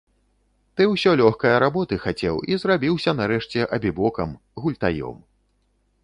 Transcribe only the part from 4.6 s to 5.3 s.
гультаём.